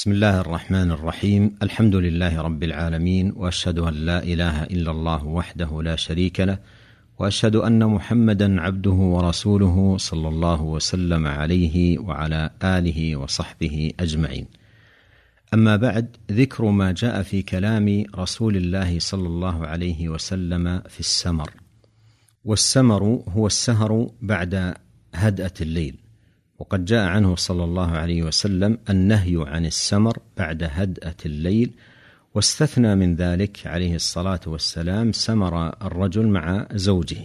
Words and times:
بسم 0.00 0.12
الله 0.12 0.40
الرحمن 0.40 0.90
الرحيم. 0.90 1.56
الحمد 1.62 1.96
لله 1.96 2.40
رب 2.40 2.62
العالمين 2.62 3.32
وأشهد 3.36 3.78
أن 3.78 3.94
لا 3.94 4.22
إله 4.22 4.64
إلا 4.64 4.90
الله 4.90 5.24
وحده 5.24 5.82
لا 5.82 5.96
شريك 5.96 6.40
له 6.40 6.58
وأشهد 7.18 7.56
أن 7.56 7.86
محمدا 7.86 8.60
عبده 8.60 8.90
ورسوله 8.90 9.96
صلى 9.98 10.28
الله 10.28 10.62
وسلم 10.62 11.26
عليه 11.26 11.98
وعلى 11.98 12.50
آله 12.62 13.16
وصحبه 13.16 13.92
أجمعين. 14.00 14.46
أما 15.54 15.76
بعد 15.76 16.16
ذكر 16.32 16.64
ما 16.64 16.92
جاء 16.92 17.22
في 17.22 17.42
كلام 17.42 18.04
رسول 18.16 18.56
الله 18.56 18.98
صلى 18.98 19.26
الله 19.26 19.66
عليه 19.66 20.08
وسلم 20.08 20.80
في 20.88 21.00
السمر. 21.00 21.50
والسمر 22.44 23.02
هو 23.28 23.46
السهر 23.46 24.10
بعد 24.22 24.74
هدأة 25.14 25.54
الليل. 25.60 25.99
وقد 26.60 26.84
جاء 26.84 27.06
عنه 27.06 27.36
صلى 27.36 27.64
الله 27.64 27.90
عليه 27.90 28.22
وسلم 28.22 28.78
النهي 28.90 29.44
عن 29.46 29.66
السمر 29.66 30.18
بعد 30.36 30.62
هدأة 30.62 31.16
الليل 31.26 31.74
واستثنى 32.34 32.94
من 32.94 33.16
ذلك 33.16 33.66
عليه 33.66 33.94
الصلاة 33.94 34.40
والسلام 34.46 35.12
سمر 35.12 35.68
الرجل 35.86 36.26
مع 36.26 36.66
زوجه. 36.72 37.24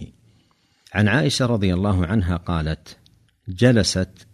عن 0.94 1.08
عائشة 1.08 1.46
رضي 1.46 1.74
الله 1.74 2.06
عنها 2.06 2.36
قالت 2.36 2.96
جلست 3.48 4.26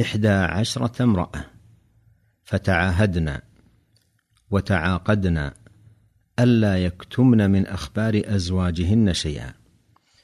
إحدى 0.00 0.28
عشرة 0.28 1.02
امرأة 1.02 1.44
فتعاهدنا 2.44 3.42
وتعاقدنا 4.50 5.54
ألا 6.38 6.84
يكتمن 6.84 7.50
من 7.50 7.66
أخبار 7.66 8.22
أزواجهن 8.24 9.12
شيئا. 9.12 9.54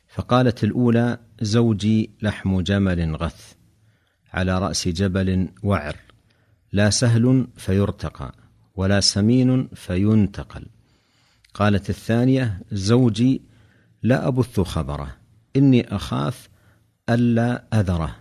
فقالت 0.08 0.64
الأولى 0.64 1.18
زوجي 1.40 2.10
لحم 2.22 2.60
جمل 2.60 3.16
غث. 3.16 3.56
على 4.36 4.58
رأس 4.58 4.88
جبل 4.88 5.48
وعر 5.62 5.96
لا 6.72 6.90
سهل 6.90 7.46
فيرتقى 7.56 8.34
ولا 8.74 9.00
سمين 9.00 9.68
فينتقل. 9.74 10.66
قالت 11.54 11.90
الثانية 11.90 12.60
زوجي 12.72 13.42
لا 14.02 14.28
أبث 14.28 14.60
خبره 14.60 15.16
إني 15.56 15.96
أخاف 15.96 16.48
ألا 17.10 17.64
أذره 17.80 18.16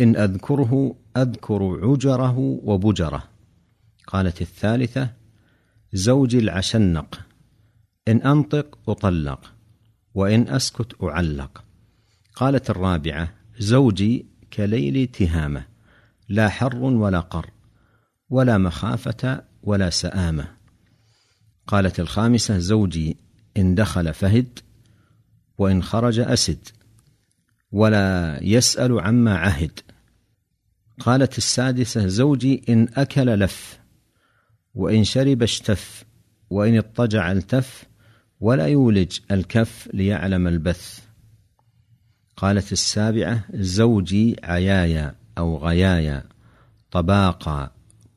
إن 0.00 0.16
أذكره 0.16 0.96
أذكر 1.16 1.80
عجره 1.82 2.38
وبجره. 2.38 3.22
قالت 4.06 4.42
الثالثة 4.42 5.10
زوجي 5.92 6.38
العشنق 6.38 7.20
إن 8.08 8.22
أنطق 8.22 8.78
أطلق 8.88 9.52
وإن 10.14 10.48
أسكت 10.48 11.02
أعلق. 11.02 11.64
قالت 12.34 12.70
الرابعة 12.70 13.34
زوجي 13.58 14.26
كليل 14.52 15.06
تهامة 15.06 15.66
لا 16.28 16.48
حر 16.48 16.76
ولا 16.76 17.20
قر 17.20 17.50
ولا 18.30 18.58
مخافة 18.58 19.44
ولا 19.62 19.90
سآمة. 19.90 20.48
قالت 21.66 22.00
الخامسة 22.00 22.58
زوجي 22.58 23.16
إن 23.56 23.74
دخل 23.74 24.14
فهد 24.14 24.58
وإن 25.58 25.82
خرج 25.82 26.18
أسد 26.18 26.68
ولا 27.72 28.38
يسأل 28.42 29.00
عما 29.00 29.38
عهد. 29.38 29.80
قالت 31.00 31.38
السادسة 31.38 32.06
زوجي 32.06 32.62
إن 32.68 32.88
أكل 32.94 33.26
لف 33.26 33.78
وإن 34.74 35.04
شرب 35.04 35.42
اشتف 35.42 36.04
وإن 36.50 36.76
اضطجع 36.76 37.32
التف 37.32 37.84
ولا 38.40 38.66
يولج 38.66 39.18
الكف 39.30 39.88
ليعلم 39.94 40.46
البث. 40.46 41.07
قالت 42.38 42.72
السابعة 42.72 43.44
زوجي 43.54 44.36
عيايا 44.44 45.14
أو 45.38 45.58
غيايا 45.58 46.24
طباقا 46.90 47.70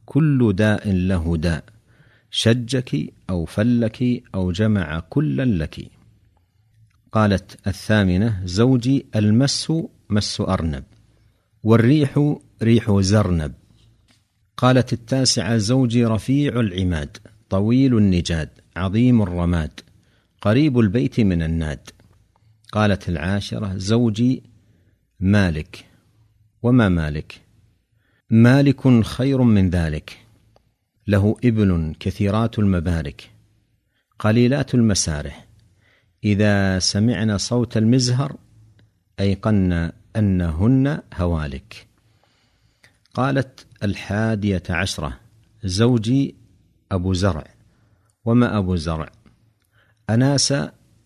كل 0.05 0.53
داء 0.55 0.91
له 0.91 1.37
داء 1.37 1.63
شجك 2.31 3.13
أو 3.29 3.45
فلك 3.45 4.23
أو 4.35 4.51
جمع 4.51 4.99
كلا 4.99 5.45
لك. 5.45 5.91
قالت 7.11 7.67
الثامنة 7.67 8.41
زوجي 8.45 9.05
المس 9.15 9.73
مس 10.09 10.41
أرنب 10.41 10.83
والريح 11.63 12.35
ريح 12.63 12.99
زرنب. 12.99 13.53
قالت 14.57 14.93
التاسعة 14.93 15.57
زوجي 15.57 16.05
رفيع 16.05 16.59
العماد 16.59 17.17
طويل 17.49 17.97
النجاد 17.97 18.49
عظيم 18.75 19.21
الرماد 19.21 19.79
قريب 20.41 20.79
البيت 20.79 21.19
من 21.19 21.43
الناد. 21.43 21.89
قالت 22.71 23.09
العاشرة 23.09 23.77
زوجي 23.77 24.43
مالك. 25.19 25.85
وما 26.63 26.89
مالك؟ 26.89 27.41
مالك 28.29 29.03
خير 29.03 29.41
من 29.41 29.69
ذلك. 29.69 30.25
له 31.07 31.37
إبل 31.45 31.95
كثيرات 31.99 32.59
المبارك 32.59 33.31
قليلات 34.19 34.75
المسارح. 34.75 35.47
إذا 36.23 36.79
سمعن 36.79 37.37
صوت 37.37 37.77
المزهر 37.77 38.35
أيقن 39.19 39.91
أنهن 40.15 41.01
هوالك. 41.13 41.87
قالت 43.13 43.65
الحادية 43.83 44.63
عشرة 44.69 45.19
زوجي 45.63 46.35
أبو 46.91 47.13
زرع. 47.13 47.43
وما 48.25 48.57
أبو 48.57 48.75
زرع؟ 48.75 49.11
أناس 50.09 50.53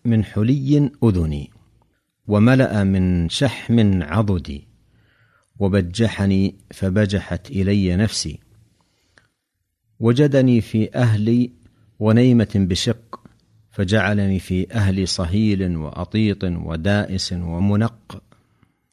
من 0.04 0.24
حلي 0.24 0.90
أذني. 1.04 1.55
وملأ 2.28 2.84
من 2.84 3.28
شحم 3.28 4.02
عضدي 4.02 4.66
وبجحني 5.58 6.54
فبجحت 6.70 7.50
إلي 7.50 7.96
نفسي. 7.96 8.40
وجدني 10.00 10.60
في 10.60 10.94
أهلي 10.94 11.50
ونيمة 11.98 12.52
بشق 12.54 13.20
فجعلني 13.70 14.38
في 14.38 14.72
أهل 14.72 15.08
صهيل 15.08 15.76
وأطيط 15.76 16.44
ودائس 16.44 17.32
ومنق. 17.32 18.22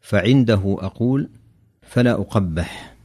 فعنده 0.02 0.78
أقول 0.80 1.30
فلا 1.82 2.12
أقبح. 2.12 2.96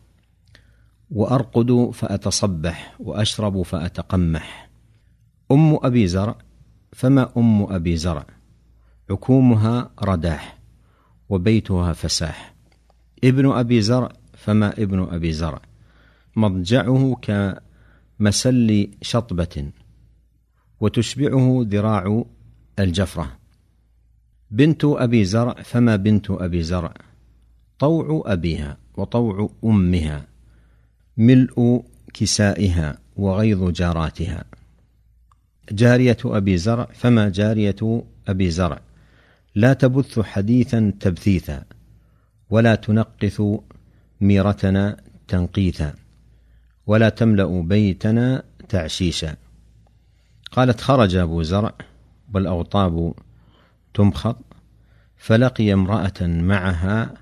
وأرقد 1.11 1.91
فأتصبح 1.94 2.97
وأشرب 3.00 3.62
فأتقمح. 3.62 4.69
أم 5.53 5.78
أبي 5.83 6.06
زرع 6.06 6.38
فما 6.93 7.33
أم 7.37 7.62
أبي 7.62 7.97
زرع؟ 7.97 8.38
عكومها 9.10 9.91
رداح 10.02 10.58
وبيتها 11.28 11.92
فساح. 11.92 12.54
ابن 13.24 13.50
أبي 13.50 13.80
زرع 13.80 14.12
فما 14.36 14.72
ابن 14.72 15.00
أبي 15.10 15.32
زرع. 15.32 15.60
مضجعه 16.36 17.16
كمسل 17.22 18.91
شطبة 19.02 19.70
وتشبعه 20.80 21.66
ذراع 21.69 22.24
الجفرة. 22.78 23.38
بنت 24.50 24.84
أبي 24.84 25.25
زرع 25.25 25.52
فما 25.52 25.96
بنت 25.96 26.30
أبي 26.30 26.62
زرع؟ 26.62 26.94
طوع 27.78 28.22
أبيها 28.26 28.76
وطوع 28.96 29.50
أمها 29.64 30.26
ملء 31.16 31.84
كسائها 32.14 32.98
وغيظ 33.16 33.70
جاراتها. 33.70 34.44
جارية 35.72 36.16
أبي 36.25 36.56
زرع 36.56 36.88
فما 36.94 37.28
جارية 37.28 38.04
أبي 38.28 38.50
زرع؟ 38.50 38.80
لا 39.58 39.72
تبث 39.72 40.20
حديثا 40.20 40.92
تبثيثا 41.00 41.64
ولا 42.50 42.74
تنقث 42.74 43.42
ميرتنا 44.20 44.96
تنقيثا 45.28 45.94
ولا 46.86 47.08
تملأ 47.08 47.60
بيتنا 47.60 48.42
تعشيشا. 48.69 49.36
قالت 50.52 50.80
خرج 50.80 51.14
أبو 51.14 51.42
زرع 51.42 51.74
والاوطاب 52.34 53.14
تمخض 53.94 54.36
فلقي 55.16 55.72
امرأة 55.72 56.20
معها 56.22 57.14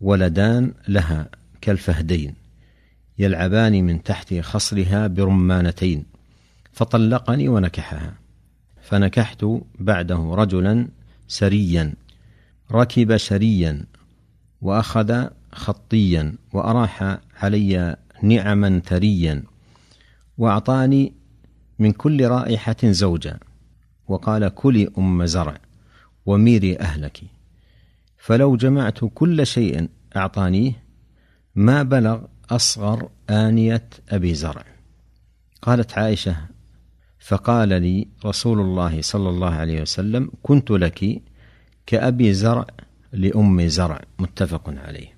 ولدان 0.00 0.74
لها 0.88 1.28
كالفهدين 1.60 2.34
يلعبان 3.18 3.84
من 3.84 4.02
تحت 4.02 4.34
خصرها 4.34 5.06
برمانتين 5.06 6.04
فطلقني 6.72 7.48
ونكحها. 7.48 8.14
فنكحت 8.82 9.46
بعده 9.78 10.34
رجلا 10.34 10.88
سريا 11.28 11.94
ركب 12.72 13.16
سريا 13.16 13.84
وأخذ 14.60 15.28
خطيا 15.52 16.34
وأراح 16.52 17.18
علي 17.42 17.96
نعما 18.22 18.82
ثريا 18.86 19.42
وأعطاني 20.38 21.12
من 21.78 21.92
كل 21.92 22.26
رائحة 22.26 22.76
زوجا 22.84 23.38
وقال 24.08 24.48
كلي 24.48 24.90
أم 24.98 25.26
زرع 25.26 25.58
وميري 26.26 26.78
أهلك. 26.78 27.20
فلو 28.18 28.56
جمعت 28.56 28.98
كل 29.14 29.46
شيء 29.46 29.88
أعطانيه 30.16 30.82
ما 31.54 31.82
بلغ 31.82 32.24
أصغر 32.50 33.08
آنية 33.30 33.88
أبي 34.08 34.34
زرع. 34.34 34.64
قالت 35.62 35.98
عائشة 35.98 36.36
فقال 37.18 37.68
لي 37.68 38.08
رسول 38.24 38.60
الله 38.60 39.00
صلى 39.00 39.28
الله 39.28 39.50
عليه 39.50 39.82
وسلم 39.82 40.30
كنت 40.42 40.70
لك 40.70 41.22
كأبي 41.86 42.32
زرع 42.32 42.66
لأم 43.12 43.66
زرع. 43.66 44.00
متفق 44.18 44.74
عليه. 44.86 45.16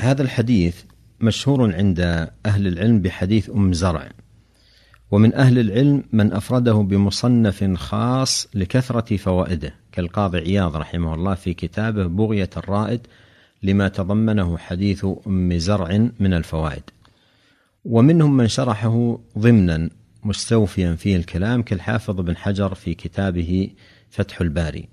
هذا 0.00 0.22
الحديث 0.22 0.82
مشهور 1.20 1.74
عند 1.74 2.00
أهل 2.46 2.66
العلم 2.66 3.00
بحديث 3.02 3.50
أم 3.50 3.72
زرع. 3.72 4.10
ومن 5.10 5.34
أهل 5.34 5.58
العلم 5.58 6.04
من 6.12 6.32
أفرده 6.32 6.72
بمصنف 6.72 7.64
خاص 7.74 8.48
لكثرة 8.54 9.16
فوائده 9.16 9.74
كالقاضي 9.92 10.38
عياض 10.38 10.76
رحمه 10.76 11.14
الله 11.14 11.34
في 11.34 11.54
كتابه 11.54 12.06
بغية 12.06 12.50
الرائد 12.56 13.00
لما 13.62 13.88
تضمنه 13.88 14.58
حديث 14.58 15.06
أم 15.26 15.58
زرع 15.58 16.08
من 16.20 16.34
الفوائد. 16.34 16.82
ومنهم 17.84 18.36
من 18.36 18.48
شرحه 18.48 19.18
ضمنا 19.38 19.90
مستوفيا 20.24 20.94
فيه 20.94 21.16
الكلام 21.16 21.62
كالحافظ 21.62 22.20
بن 22.20 22.36
حجر 22.36 22.74
في 22.74 22.94
كتابه 22.94 23.70
فتح 24.10 24.40
الباري. 24.40 24.88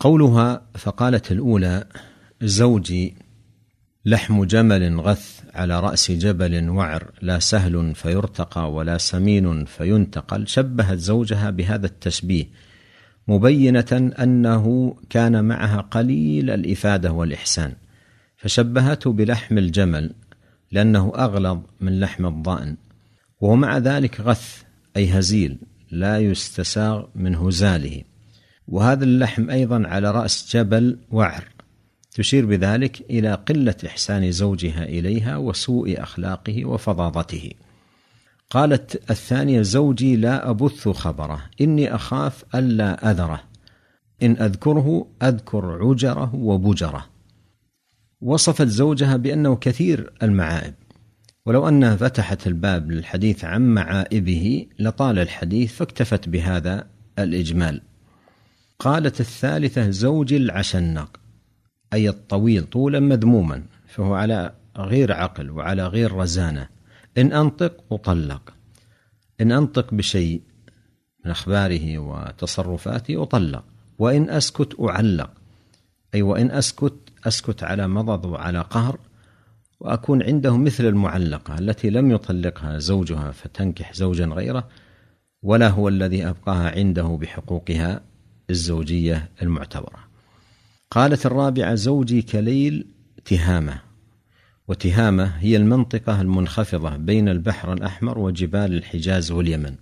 قولها 0.00 0.62
فقالت 0.74 1.32
الأولى 1.32 1.84
زوجي 2.42 3.14
لحم 4.04 4.44
جمل 4.44 5.00
غث 5.00 5.40
على 5.54 5.80
رأس 5.80 6.10
جبل 6.10 6.68
وعر 6.68 7.10
لا 7.22 7.38
سهل 7.38 7.94
فيرتقى 7.94 8.72
ولا 8.72 8.98
سمين 8.98 9.64
فينتقل. 9.64 10.46
شبهت 10.48 10.98
زوجها 10.98 11.50
بهذا 11.50 11.86
التشبيه 11.86 12.44
مبينة 13.28 14.12
أنه 14.22 14.96
كان 15.10 15.44
معها 15.44 15.80
قليل 15.80 16.50
الإفادة 16.50 17.12
والإحسان. 17.12 17.72
فشبهته 18.36 19.12
بلحم 19.12 19.58
الجمل 19.58 20.14
لأنه 20.72 21.12
أغلظ 21.16 21.58
من 21.80 22.00
لحم 22.00 22.26
الضأن. 22.26 22.76
ومع 23.40 23.78
ذلك 23.78 24.20
غث 24.20 24.62
أي 24.96 25.18
هزيل 25.18 25.58
لا 25.90 26.18
يستساغ 26.18 27.06
من 27.14 27.34
هزاله. 27.34 28.02
وهذا 28.68 29.04
اللحم 29.04 29.50
أيضا 29.50 29.86
على 29.86 30.10
رأس 30.10 30.56
جبل 30.56 30.98
وعر. 31.10 31.44
تشير 32.10 32.46
بذلك 32.46 33.00
إلى 33.10 33.34
قلة 33.34 33.74
إحسان 33.86 34.32
زوجها 34.32 34.84
إليها 34.84 35.36
وسوء 35.36 36.02
أخلاقه 36.02 36.64
وفظاظته. 36.64 37.50
قالت 38.50 39.10
الثانية 39.10 39.62
زوجي 39.62 40.16
لا 40.16 40.50
أبث 40.50 40.88
خبره 40.88 41.44
إني 41.60 41.94
أخاف 41.94 42.44
ألا 42.54 43.10
أذره. 43.10 43.42
إن 44.22 44.32
أذكره 44.32 45.06
أذكر 45.22 45.78
عجره 45.82 46.34
وبجره. 46.34 47.06
وصفت 48.20 48.68
زوجها 48.68 49.16
بأنه 49.16 49.56
كثير 49.56 50.12
المعائب. 50.22 50.74
ولو 51.48 51.68
أنها 51.68 51.96
فتحت 51.96 52.46
الباب 52.46 52.90
للحديث 52.90 53.44
عن 53.44 53.74
معائبه 53.74 54.66
لطال 54.78 55.18
الحديث 55.18 55.72
فاكتفت 55.72 56.28
بهذا 56.28 56.86
الإجمال. 57.18 57.80
قالت 58.78 59.20
الثالثة 59.20 59.90
زوجي 59.90 60.36
العشنق 60.36 61.20
أي 61.92 62.08
الطويل 62.08 62.64
طولا 62.64 63.00
مذموما 63.00 63.62
فهو 63.86 64.14
على 64.14 64.52
غير 64.76 65.12
عقل 65.12 65.50
وعلى 65.50 65.86
غير 65.86 66.12
رزانة. 66.12 66.68
إن 67.18 67.32
أنطق 67.32 67.84
أطلق. 67.92 68.54
إن 69.40 69.52
أنطق 69.52 69.94
بشيء 69.94 70.42
من 71.24 71.30
أخباره 71.30 71.98
وتصرفاته 71.98 73.22
أطلق. 73.22 73.64
وإن 73.98 74.30
أسكت 74.30 74.76
أعلق. 74.80 75.30
أي 76.14 76.22
وإن 76.22 76.50
أسكت 76.50 76.96
أسكت 77.26 77.62
على 77.62 77.88
مضض 77.88 78.24
وعلى 78.24 78.60
قهر 78.60 78.98
وأكون 79.80 80.22
عنده 80.22 80.56
مثل 80.56 80.86
المعلقة 80.86 81.58
التي 81.58 81.90
لم 81.90 82.10
يطلقها 82.10 82.78
زوجها 82.78 83.30
فتنكح 83.30 83.92
زوجا 83.92 84.26
غيره 84.26 84.68
ولا 85.42 85.68
هو 85.68 85.88
الذي 85.88 86.28
أبقاها 86.28 86.70
عنده 86.78 87.18
بحقوقها 87.20 88.00
الزوجية 88.50 89.28
المعتبرة. 89.42 90.08
قالت 90.90 91.26
الرابعة 91.26 91.74
زوجي 91.74 92.22
كليل 92.22 92.86
تهامة 93.24 93.80
وتهامة 94.68 95.24
هي 95.24 95.56
المنطقة 95.56 96.20
المنخفضة 96.20 96.96
بين 96.96 97.28
البحر 97.28 97.72
الأحمر 97.72 98.18
وجبال 98.18 98.74
الحجاز 98.74 99.30
واليمن. 99.30 99.74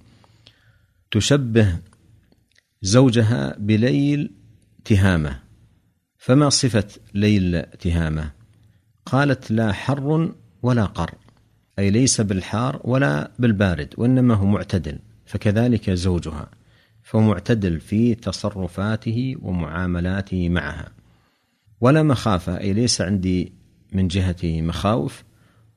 تشبه 1.11 1.79
زوجها 2.83 3.57
بليل 3.59 4.31
تهامة 4.85 5.41
فما 6.19 6.49
صفة 6.49 6.89
ليل 7.15 7.63
تهامة؟ 7.63 8.36
قالت 9.07 9.51
لا 9.51 9.73
حر 9.73 10.35
ولا 10.63 10.85
قر 10.85 11.15
أي 11.79 11.91
ليس 11.91 12.21
بالحار 12.21 12.81
ولا 12.85 13.31
بالبارد 13.39 13.95
وإنما 13.99 14.35
هو 14.35 14.47
معتدل 14.47 14.99
فكذلك 15.27 15.91
زوجها 15.91 16.51
فهو 17.03 17.21
معتدل 17.21 17.81
في 17.81 18.15
تصرفاته 18.15 19.37
ومعاملاته 19.43 20.49
معها. 20.49 20.93
ولا 21.81 22.03
مخافة 22.03 22.61
أي 22.61 22.73
ليس 22.73 23.01
عندي 23.01 23.53
من 23.93 24.09
جهته 24.09 24.63
مخاوف 24.63 25.25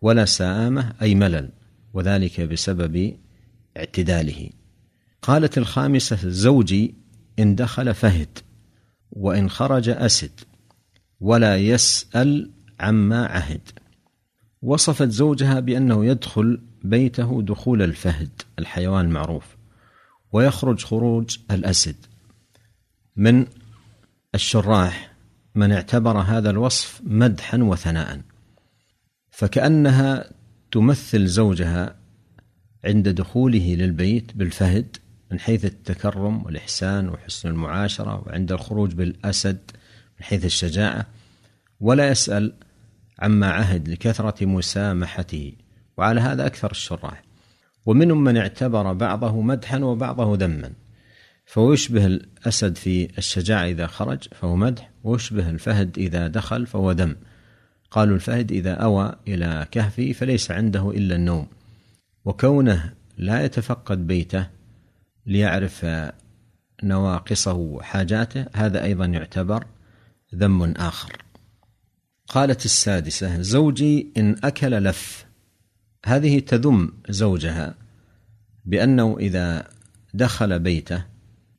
ولا 0.01 0.25
سآمة 0.25 0.93
أي 1.01 1.15
ملل 1.15 1.49
وذلك 1.93 2.41
بسبب 2.41 3.17
اعتداله. 3.77 4.49
قالت 5.21 5.57
الخامسة 5.57 6.29
زوجي 6.29 6.95
إن 7.39 7.55
دخل 7.55 7.93
فهد 7.93 8.39
وإن 9.11 9.49
خرج 9.49 9.89
أسد 9.89 10.39
ولا 11.19 11.57
يسأل 11.57 12.51
عما 12.79 13.25
عهد. 13.25 13.69
وصفت 14.61 15.09
زوجها 15.09 15.59
بأنه 15.59 16.05
يدخل 16.05 16.61
بيته 16.83 17.41
دخول 17.41 17.81
الفهد 17.81 18.29
الحيوان 18.59 19.05
المعروف 19.05 19.57
ويخرج 20.31 20.83
خروج 20.83 21.37
الأسد 21.51 21.95
من 23.15 23.45
الشراح 24.35 25.11
من 25.55 25.71
اعتبر 25.71 26.17
هذا 26.17 26.49
الوصف 26.49 27.01
مدحا 27.03 27.57
وثناء. 27.57 28.21
فكأنها 29.31 30.29
تمثل 30.71 31.27
زوجها 31.27 31.95
عند 32.85 33.09
دخوله 33.09 33.75
للبيت 33.75 34.35
بالفهد 34.35 34.97
من 35.31 35.39
حيث 35.39 35.65
التكرم 35.65 36.45
والإحسان 36.45 37.09
وحسن 37.09 37.49
المعاشرة 37.49 38.23
وعند 38.27 38.51
الخروج 38.51 38.93
بالأسد 38.93 39.59
من 40.19 40.25
حيث 40.25 40.45
الشجاعة. 40.45 41.05
ولا 41.79 42.09
يسأل 42.09 42.53
عما 43.19 43.51
عهد 43.51 43.89
لكثرة 43.89 44.45
مسامحته 44.45 45.53
وعلى 45.97 46.21
هذا 46.21 46.45
أكثر 46.45 46.71
الشراح. 46.71 47.23
ومنهم 47.85 48.23
من 48.23 48.37
اعتبر 48.37 48.93
بعضه 48.93 49.41
مدحا 49.41 49.79
وبعضه 49.79 50.35
ذما 50.35 50.71
فهو 51.45 51.73
يشبه 51.73 52.05
الأسد 52.05 52.75
في 52.75 53.17
الشجاعة 53.17 53.65
إذا 53.65 53.87
خرج 53.87 54.23
فهو 54.31 54.55
مدح 54.55 54.89
ويشبه 55.03 55.49
الفهد 55.49 55.97
إذا 55.97 56.27
دخل 56.27 56.67
فهو 56.67 56.91
ذم 56.91 57.15
قالوا 57.91 58.15
الفهد 58.15 58.51
إذا 58.51 58.73
أوى 58.73 59.15
إلى 59.27 59.67
كهفه 59.71 60.11
فليس 60.11 60.51
عنده 60.51 60.91
إلا 60.91 61.15
النوم. 61.15 61.47
وكونه 62.25 62.93
لا 63.17 63.45
يتفقد 63.45 64.07
بيته 64.07 64.47
ليعرف 65.25 65.85
نواقصه 66.83 67.53
وحاجاته 67.53 68.45
هذا 68.55 68.83
أيضا 68.83 69.05
يعتبر 69.05 69.65
ذم 70.35 70.63
آخر. 70.63 71.28
قالت 72.29 72.65
السادسة 72.65 73.41
زوجي 73.41 74.07
إن 74.17 74.35
أكل 74.43 74.71
لف. 74.71 75.25
هذه 76.05 76.39
تذم 76.39 76.91
زوجها 77.09 77.75
بأنه 78.65 79.17
إذا 79.19 79.67
دخل 80.13 80.59
بيته 80.59 81.05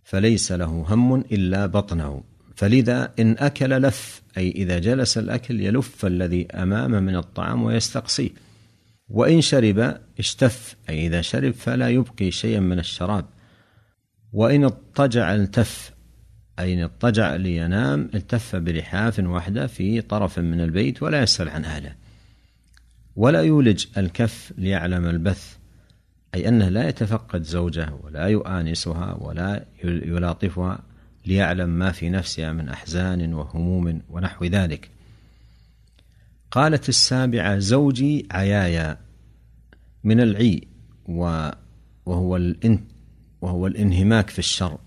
فليس 0.04 0.52
له 0.52 0.84
هم 0.88 1.14
إلا 1.14 1.66
بطنه. 1.66 2.22
فلذا 2.56 3.12
إن 3.18 3.36
أكل 3.38 3.70
لف 3.70 4.22
أي 4.36 4.50
إذا 4.50 4.78
جلس 4.78 5.18
الأكل 5.18 5.60
يلف 5.60 6.06
الذي 6.06 6.46
أمامه 6.46 7.00
من 7.00 7.16
الطعام 7.16 7.62
ويستقصيه 7.62 8.30
وإن 9.08 9.40
شرب 9.40 10.00
اشتف 10.18 10.76
أي 10.88 11.06
إذا 11.06 11.20
شرب 11.20 11.54
فلا 11.54 11.88
يبقي 11.88 12.30
شيئا 12.30 12.60
من 12.60 12.78
الشراب. 12.78 13.24
وإن 14.32 14.64
اضطجع 14.64 15.34
التف 15.34 15.92
أي 16.60 16.84
اضطجع 16.84 17.36
لينام 17.36 18.10
التف 18.14 18.56
بلحاف 18.56 19.18
واحدة 19.18 19.66
في 19.66 20.00
طرف 20.00 20.38
من 20.38 20.60
البيت 20.60 21.02
ولا 21.02 21.22
يسأل 21.22 21.48
عن 21.48 21.64
أهله. 21.64 21.94
ولا 23.16 23.40
يولج 23.42 23.86
الكف 23.98 24.52
ليعلم 24.58 25.06
البث 25.06 25.56
أي 26.34 26.48
أنه 26.48 26.68
لا 26.68 26.88
يتفقد 26.88 27.42
زوجه 27.42 27.92
ولا 28.02 28.26
يؤانسها 28.26 29.14
ولا 29.20 29.64
يلاطفها 29.84 30.82
ليعلم 31.26 31.68
ما 31.68 31.92
في 31.92 32.10
نفسها 32.10 32.52
من 32.52 32.68
أحزان 32.68 33.34
وهموم 33.34 34.02
ونحو 34.08 34.44
ذلك. 34.44 34.90
قالت 36.50 36.88
السابعة 36.88 37.58
زوجي 37.58 38.26
عيايا 38.30 38.98
من 40.04 40.20
العي 40.20 40.60
وهو 41.06 42.40
وهو 43.40 43.66
الانهماك 43.66 44.30
في 44.30 44.38
الشر. 44.38 44.78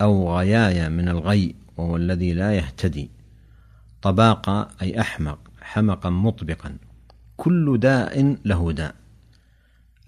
أو 0.00 0.38
غيايا 0.38 0.88
من 0.88 1.08
الغي 1.08 1.54
وهو 1.76 1.96
الذي 1.96 2.34
لا 2.34 2.54
يهتدي. 2.54 3.10
طباقة 4.02 4.68
أي 4.82 5.00
أحمق 5.00 5.38
حمقا 5.60 6.10
مطبقا. 6.10 6.76
كل 7.36 7.78
داء 7.80 8.36
له 8.44 8.72
داء. 8.72 8.94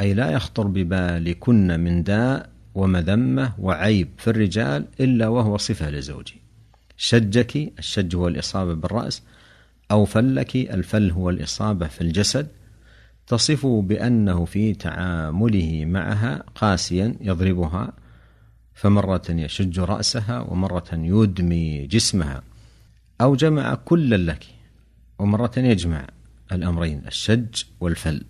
أي 0.01 0.15
لا 0.15 0.31
يخطر 0.31 0.67
ببالكن 0.67 1.81
من 1.81 2.03
داء 2.03 2.51
ومذمة 2.75 3.53
وعيب 3.59 4.09
في 4.19 4.31
الرجال 4.31 4.87
إلا 5.01 5.29
وهو 5.29 5.57
صفة 5.57 5.91
لزوجي. 5.91 6.43
شجك 6.97 7.73
الشج 7.79 8.17
هو 8.17 8.29
الإصابة 8.29 8.75
بالرأس 8.75 9.23
أو 9.91 10.05
فلك 10.05 10.57
الفل 10.57 11.11
هو 11.11 11.31
الإصابة 11.31 11.87
في 11.87 12.01
الجسد. 12.01 12.49
تصفه 13.27 13.83
بأنه 13.83 14.45
في 14.45 14.75
تعامله 14.75 15.85
معها 15.85 16.43
قاسيا 16.55 17.17
يضربها 17.21 17.93
فمرة 18.75 19.23
يشج 19.29 19.81
رأسها 19.81 20.41
ومرة 20.41 20.89
يدمي 20.93 21.87
جسمها. 21.87 22.43
أو 23.21 23.37
جمع 23.37 23.75
كل 23.75 24.27
لك 24.27 24.47
ومرة 25.19 25.53
يجمع 25.57 26.07
الأمرين 26.53 27.03
الشج 27.07 27.63
والفل. 27.81 28.25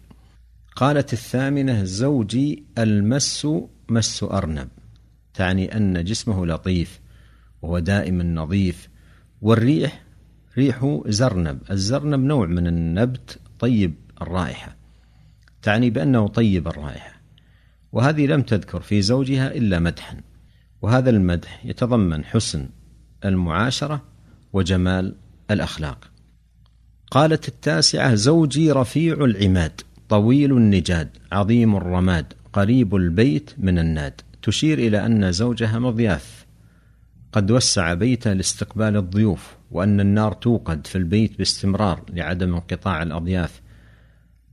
قالت 0.77 1.13
الثامنة 1.13 1.85
زوجي 1.85 2.65
المس 2.79 3.49
مس 3.89 4.23
أرنب. 4.23 4.69
تعني 5.35 5.77
أن 5.77 6.05
جسمه 6.05 6.47
لطيف 6.47 7.01
وهو 7.63 7.79
دائما 7.79 8.25
نظيف. 8.25 8.89
والريح 9.43 10.03
ريح 10.59 11.03
زرنب. 11.07 11.59
الزرنب 11.71 12.21
نوع 12.21 12.47
من 12.47 12.67
النبت 12.67 13.39
طيب 13.59 13.95
الرائحة. 14.23 14.77
تعني 15.63 15.91
بأنه 15.91 16.29
طيب 16.29 16.69
الرائحة. 16.69 17.21
وهذه 17.93 18.27
لم 18.27 18.43
تذكر 18.43 18.81
في 18.81 19.03
زوجها 19.03 19.55
إلا 19.55 19.79
مدحا. 19.79 20.21
وهذا 20.85 21.11
المدح 21.11 21.67
يتضمن 21.67 22.25
حسن 22.25 22.69
المعاشرة 23.25 24.03
وجمال 24.53 25.15
الأخلاق. 25.51 26.11
قالت 27.11 27.49
التاسعة 27.49 28.15
زوجي 28.15 28.73
رفيع 28.73 29.25
العماد 29.25 29.81
طويل 30.09 30.53
النجاد 30.53 31.09
عظيم 31.33 31.77
الرماد 31.77 32.33
قريب 32.53 32.95
البيت 32.95 33.51
من 33.59 33.79
الناد. 33.79 34.21
تشير 34.43 34.79
إلى 34.79 35.07
أن 35.07 35.33
زوجها 35.33 35.79
مضياف. 35.79 36.47
قد 37.33 37.51
وسع 37.51 37.95
بيته 37.95 38.33
لاستقبال 38.33 38.97
الضيوف 38.97 39.57
وأن 39.71 40.01
النار 40.01 40.33
توقد 40.33 40.87
في 40.87 40.99
البيت 40.99 41.39
باستمرار 41.39 42.03
لعدم 42.13 42.55
انقطاع 42.55 43.03
الأضياف 43.03 43.61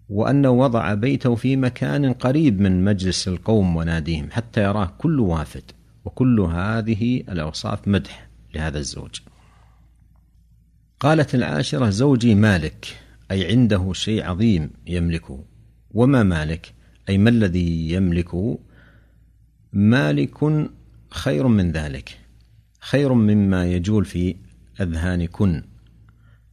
وأنه 0.09 0.49
وضع 0.49 0.93
بيته 0.93 1.35
في 1.35 1.55
مكان 1.55 2.13
قريب 2.13 2.61
من 2.61 2.83
مجلس 2.83 3.27
القوم 3.27 3.75
وناديهم 3.75 4.31
حتى 4.31 4.63
يراه 4.63 4.93
كل 4.97 5.19
وافد. 5.19 5.80
وكل 6.05 6.39
هذه 6.39 7.17
الأوصاف 7.17 7.87
مدح 7.87 8.27
لهذا 8.55 8.79
الزوج. 8.79 9.19
قالت 10.99 11.35
العاشرة 11.35 11.89
زوجي 11.89 12.35
مالك 12.35 12.99
أي 13.31 13.51
عنده 13.51 13.93
شيء 13.93 14.23
عظيم 14.23 14.69
يملكه 14.87 15.43
وما 15.91 16.23
مالك؟ 16.23 16.73
أي 17.09 17.17
ما 17.17 17.29
الذي 17.29 17.91
يملكه 17.91 18.59
مالك 19.73 20.69
خير 21.09 21.47
من 21.47 21.71
ذلك. 21.71 22.19
خير 22.79 23.13
مما 23.13 23.65
يجول 23.65 24.05
في 24.05 24.35
أذهانكن. 24.81 25.63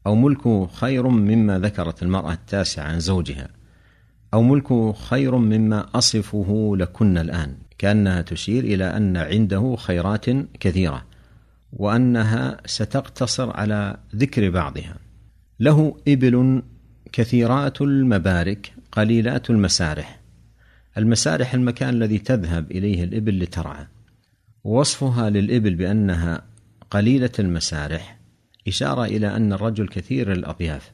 أو 0.06 0.14
ملكه 0.14 0.66
خير 0.66 1.08
مما 1.08 1.58
ذكرت 1.58 2.02
المرأة 2.02 2.32
التاسعة 2.32 2.84
عن 2.84 3.00
زوجها. 3.00 3.48
أو 4.34 4.42
ملكه 4.42 4.92
خير 4.92 5.36
مما 5.36 5.86
أصفه 5.94 6.74
لكن 6.76 7.18
الآن. 7.18 7.67
كأنها 7.78 8.22
تشير 8.22 8.64
إلى 8.64 8.84
أن 8.84 9.16
عنده 9.16 9.76
خيرات 9.78 10.26
كثيرة 10.60 11.06
وأنها 11.72 12.60
ستقتصر 12.66 13.56
على 13.56 13.96
ذكر 14.16 14.50
بعضها. 14.50 14.96
له 15.60 15.96
إبل 16.08 16.62
كثيرات 17.12 17.82
المبارك 17.82 18.72
قليلات 18.92 19.50
المسارح. 19.50 20.20
المسارح 20.98 21.54
المكان 21.54 21.88
الذي 21.88 22.18
تذهب 22.18 22.70
إليه 22.70 23.04
الإبل 23.04 23.38
لترعى. 23.38 23.86
وصفها 24.64 25.30
للإبل 25.30 25.74
بأنها 25.74 26.42
قليلة 26.90 27.30
المسارح 27.38 28.18
إشارة 28.68 29.04
إلى 29.04 29.36
أن 29.36 29.52
الرجل 29.52 29.88
كثير 29.88 30.32
الأضياف 30.32 30.92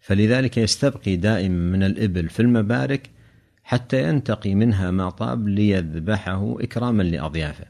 فلذلك 0.00 0.58
يستبقي 0.58 1.16
دائما 1.16 1.76
من 1.76 1.82
الإبل 1.82 2.28
في 2.28 2.40
المبارك 2.40 3.10
حتى 3.68 4.08
ينتقي 4.08 4.54
منها 4.54 4.90
ما 4.90 5.10
طاب 5.10 5.48
ليذبحه 5.48 6.56
إكراما 6.60 7.02
لأضيافه. 7.02 7.64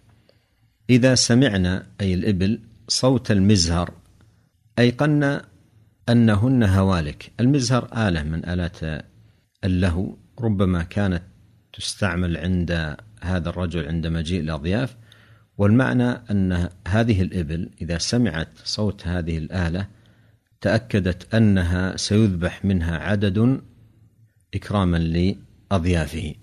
إذا 0.90 1.14
سمعنا 1.14 1.86
أي 2.00 2.14
الإبل 2.14 2.60
صوت 2.88 3.30
المزهر 3.30 3.90
أيقنا 4.78 5.44
أنهن 6.08 6.62
هوالك. 6.62 7.32
المزهر 7.40 8.08
آلة 8.08 8.22
من 8.22 8.48
آلات 8.48 9.04
اللهو. 9.64 10.16
ربما 10.40 10.82
كانت 10.82 11.22
تستعمل 11.72 12.36
عند 12.36 12.96
هذا 13.22 13.48
الرجل 13.48 13.88
عند 13.88 14.06
مجيء 14.06 14.40
الأضياف. 14.40 14.96
والمعنى 15.58 16.10
أن 16.30 16.68
هذه 16.88 17.22
الإبل 17.22 17.70
إذا 17.82 17.98
سمعت 17.98 18.48
صوت 18.64 19.06
هذه 19.06 19.38
الآلة 19.38 19.86
تأكدت 20.60 21.34
أنها 21.34 21.96
سيذبح 21.96 22.64
منها 22.64 22.98
عدد 22.98 23.60
إكراما 24.54 24.96
لأضيافه 25.70 26.34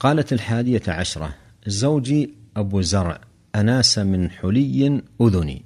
قالت 0.00 0.32
الحادية 0.32 0.82
عشرة 0.88 1.34
زوجي 1.66 2.34
أبو 2.56 2.80
زرع 2.80 3.20
أناس 3.54 3.98
من 3.98 4.30
حلي 4.30 5.02
أذني 5.20 5.64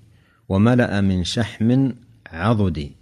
وملأ 0.48 1.00
من 1.00 1.24
شحم 1.24 1.92
عضدي. 2.30 2.96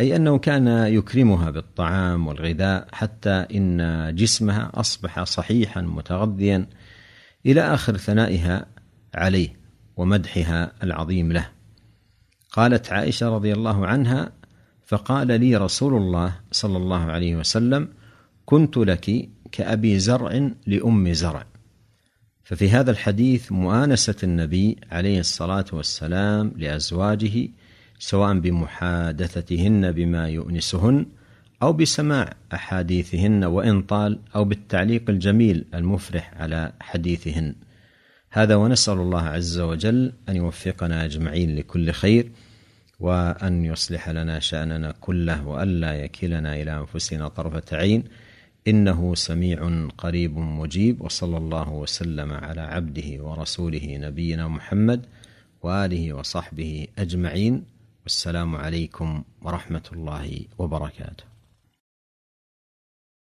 أي 0.00 0.16
أنه 0.16 0.38
كان 0.38 0.66
يكرمها 0.68 1.50
بالطعام 1.50 2.26
والغذاء 2.26 2.88
حتى 2.92 3.30
إن 3.30 4.14
جسمها 4.14 4.70
أصبح 4.74 5.24
صحيحا 5.24 5.80
متغذيا 5.80 6.66
إلى 7.46 7.60
آخر 7.60 7.96
ثنائها 7.96 8.66
عليه 9.14 9.48
ومدحها 9.96 10.72
العظيم 10.82 11.32
له. 11.32 11.48
قالت 12.52 12.92
عائشة 12.92 13.28
رضي 13.28 13.52
الله 13.52 13.86
عنها 13.86 14.32
فقال 14.86 15.40
لي 15.40 15.56
رسول 15.56 15.94
الله 15.94 16.34
صلى 16.52 16.76
الله 16.76 17.04
عليه 17.04 17.36
وسلم 17.36 17.88
كنت 18.46 18.76
لك 18.76 19.28
كأبي 19.52 19.98
زرع 19.98 20.50
لأم 20.66 21.12
زرع. 21.12 21.46
ففي 22.44 22.70
هذا 22.70 22.90
الحديث 22.90 23.52
مؤانسة 23.52 24.14
النبي 24.22 24.76
عليه 24.90 25.20
الصلاة 25.20 25.64
والسلام 25.72 26.52
لأزواجه 26.56 27.48
سواء 27.98 28.38
بمحادثتهن 28.38 29.92
بما 29.92 30.28
يؤنسهن 30.28 31.06
أو 31.62 31.72
بسماع 31.72 32.34
أحاديثهن 32.54 33.44
وإن 33.44 33.82
طال 33.82 34.18
أو 34.34 34.44
بالتعليق 34.44 35.10
الجميل 35.10 35.64
المفرح 35.74 36.34
على 36.36 36.72
حديثهن. 36.80 37.54
هذا 38.30 38.54
ونسأل 38.54 38.98
الله 38.98 39.22
عز 39.22 39.58
وجل 39.58 40.12
أن 40.28 40.36
يوفقنا 40.36 41.04
أجمعين 41.04 41.56
لكل 41.56 41.90
خير 41.90 42.30
وأن 43.00 43.64
يصلح 43.64 44.08
لنا 44.08 44.38
شأننا 44.38 44.94
كله 45.00 45.46
وألا 45.46 45.94
يكلنا 45.94 46.54
إلى 46.62 46.78
أنفسنا 46.78 47.28
طرفة 47.28 47.76
عين. 47.76 48.04
إنه 48.68 49.14
سميع 49.14 49.88
قريب 49.98 50.36
مجيب 50.36 51.00
وصلى 51.00 51.36
الله 51.36 51.72
وسلم 51.72 52.32
على 52.32 52.60
عبده 52.60 53.24
ورسوله 53.24 53.96
نبينا 53.96 54.48
محمد 54.48 55.06
وآله 55.62 56.12
وصحبه 56.12 56.86
أجمعين. 56.98 57.64
والسلام 58.06 58.56
عليكم 58.56 59.22
ورحمة 59.42 59.82
الله 59.92 60.40
وبركاته. 60.58 61.35